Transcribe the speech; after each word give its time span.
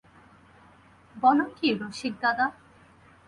বল 1.15 1.37
কী 1.57 1.67
রসিকদাদা? 1.81 2.45